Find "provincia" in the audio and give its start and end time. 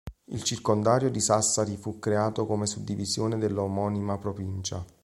4.17-4.83